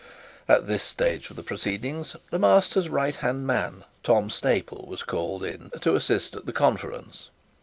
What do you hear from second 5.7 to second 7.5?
to assist at the conference.